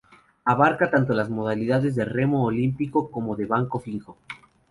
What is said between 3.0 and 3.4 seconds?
como